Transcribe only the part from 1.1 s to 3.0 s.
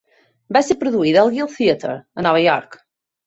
al Guild Theatre a Nova York